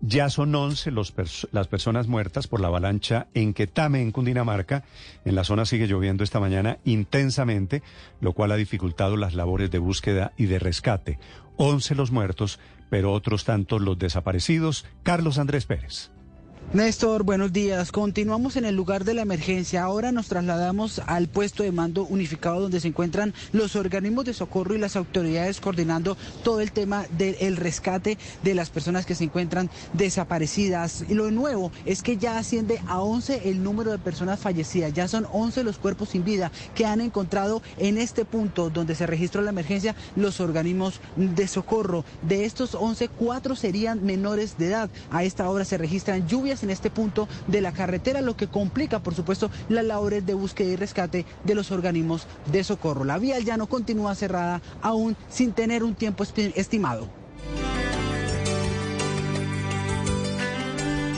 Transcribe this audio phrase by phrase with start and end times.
[0.00, 1.14] Ya son 11 los
[1.52, 4.82] las personas muertas por la avalancha en Quetame, en Cundinamarca.
[5.24, 7.82] En la zona sigue lloviendo esta mañana intensamente,
[8.20, 11.20] lo cual ha dificultado las labores de búsqueda y de rescate.
[11.56, 12.58] 11 los muertos,
[12.90, 14.86] pero otros tantos los desaparecidos.
[15.04, 16.10] Carlos Andrés Pérez.
[16.74, 17.92] Néstor, buenos días.
[17.92, 19.84] Continuamos en el lugar de la emergencia.
[19.84, 24.74] Ahora nos trasladamos al puesto de mando unificado donde se encuentran los organismos de socorro
[24.74, 29.70] y las autoridades coordinando todo el tema del rescate de las personas que se encuentran
[29.92, 31.04] desaparecidas.
[31.08, 34.92] Y lo nuevo es que ya asciende a 11 el número de personas fallecidas.
[34.92, 39.06] Ya son 11 los cuerpos sin vida que han encontrado en este punto donde se
[39.06, 42.04] registró la emergencia los organismos de socorro.
[42.22, 44.90] De estos 11, cuatro serían menores de edad.
[45.12, 48.98] A esta hora se registran lluvias en este punto de la carretera, lo que complica,
[48.98, 53.04] por supuesto, las labores de búsqueda y rescate de los organismos de socorro.
[53.04, 57.08] La vía ya no continúa cerrada aún sin tener un tiempo estimado.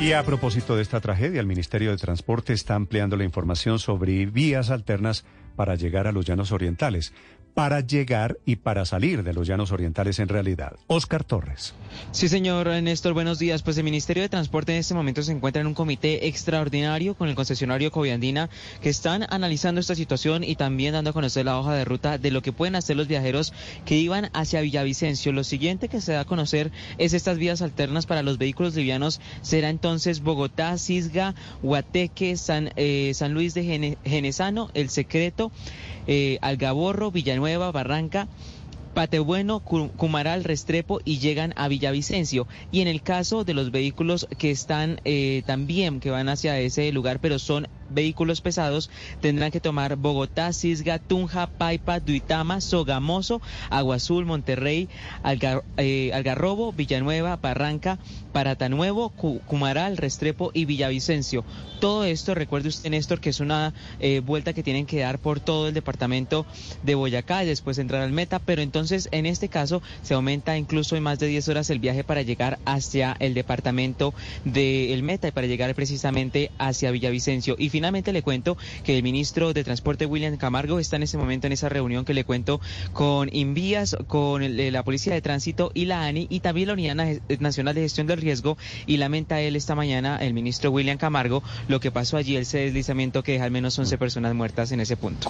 [0.00, 4.26] Y a propósito de esta tragedia, el Ministerio de Transporte está ampliando la información sobre
[4.26, 5.24] vías alternas
[5.56, 7.12] para llegar a los llanos orientales
[7.54, 10.76] para llegar y para salir de los llanos orientales en realidad.
[10.86, 11.74] Oscar Torres.
[12.12, 13.62] Sí, señor Néstor, buenos días.
[13.62, 17.28] Pues el Ministerio de Transporte en este momento se encuentra en un comité extraordinario con
[17.28, 18.48] el concesionario Coviandina
[18.80, 22.30] que están analizando esta situación y también dando a conocer la hoja de ruta de
[22.30, 23.52] lo que pueden hacer los viajeros
[23.84, 25.32] que iban hacia Villavicencio.
[25.32, 29.20] Lo siguiente que se da a conocer es estas vías alternas para los vehículos livianos.
[29.42, 35.50] Será entonces Bogotá, Cisga, Huateque, San, eh, San Luis de Genesano, El Secreto,
[36.06, 38.28] eh, Algaborro, Villanueva Nueva, Barranca,
[38.92, 42.46] Patebueno, Cumaral, Restrepo y llegan a Villavicencio.
[42.70, 46.92] Y en el caso de los vehículos que están eh, también, que van hacia ese
[46.92, 53.96] lugar, pero son vehículos pesados, tendrán que tomar Bogotá, Cisga, Tunja, Paipa, Duitama, Sogamoso, Agua
[53.96, 54.88] Azul, Monterrey,
[55.76, 57.98] eh, Algarrobo, Villanueva, Barranca,
[58.32, 61.44] Paratanuevo, Cumaral, Restrepo y Villavicencio.
[61.80, 65.40] Todo esto, recuerde usted, Néstor, que es una eh, vuelta que tienen que dar por
[65.40, 66.46] todo el departamento
[66.82, 70.96] de Boyacá y después entrar al Meta, pero entonces en este caso se aumenta incluso
[70.96, 75.32] en más de 10 horas el viaje para llegar hacia el departamento del Meta y
[75.32, 77.56] para llegar precisamente hacia Villavicencio.
[77.78, 81.52] Finalmente le cuento que el ministro de Transporte, William Camargo, está en ese momento en
[81.52, 82.60] esa reunión que le cuento
[82.92, 86.96] con Invías, con la Policía de Tránsito y la ANI y también la Unidad
[87.38, 91.78] Nacional de Gestión del Riesgo y lamenta él esta mañana, el ministro William Camargo, lo
[91.78, 95.26] que pasó allí, ese deslizamiento que deja al menos 11 personas muertas en ese punto.